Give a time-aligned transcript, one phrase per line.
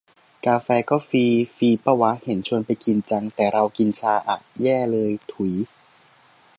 [0.45, 1.25] กาแฟก็ฟรี
[1.55, 5.53] ฟรีปะวะ เห็นชวนไปกินจัง แต่เรากินชาอะ แย่เลย ถุย